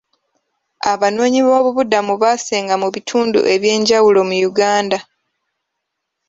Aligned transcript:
Abanoonyiboobubudamu 0.91 2.13
baasenga 2.21 2.73
mu 2.81 2.87
bitundu 2.95 3.39
ebyenjawulo 3.53 4.19
mu 4.29 4.35
Uganda. 4.49 4.97